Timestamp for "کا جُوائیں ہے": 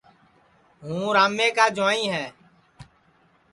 1.57-2.25